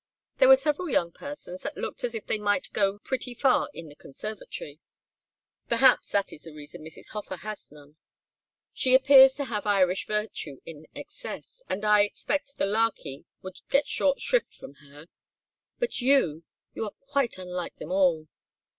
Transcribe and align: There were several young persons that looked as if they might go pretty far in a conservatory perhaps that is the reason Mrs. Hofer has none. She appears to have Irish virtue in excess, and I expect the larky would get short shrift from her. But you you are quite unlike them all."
There 0.39 0.47
were 0.47 0.55
several 0.55 0.89
young 0.89 1.11
persons 1.11 1.61
that 1.61 1.77
looked 1.77 2.03
as 2.03 2.15
if 2.15 2.25
they 2.25 2.39
might 2.39 2.73
go 2.73 2.97
pretty 2.97 3.35
far 3.35 3.69
in 3.71 3.91
a 3.91 3.95
conservatory 3.95 4.79
perhaps 5.69 6.09
that 6.09 6.33
is 6.33 6.41
the 6.41 6.55
reason 6.55 6.83
Mrs. 6.83 7.09
Hofer 7.09 7.35
has 7.35 7.71
none. 7.71 7.97
She 8.73 8.95
appears 8.95 9.35
to 9.35 9.45
have 9.45 9.67
Irish 9.67 10.07
virtue 10.07 10.59
in 10.65 10.87
excess, 10.95 11.61
and 11.69 11.85
I 11.85 12.01
expect 12.01 12.57
the 12.57 12.65
larky 12.65 13.25
would 13.43 13.59
get 13.69 13.87
short 13.87 14.19
shrift 14.19 14.55
from 14.55 14.73
her. 14.89 15.05
But 15.77 16.01
you 16.01 16.45
you 16.73 16.83
are 16.85 16.95
quite 17.05 17.37
unlike 17.37 17.75
them 17.75 17.91
all." 17.91 18.27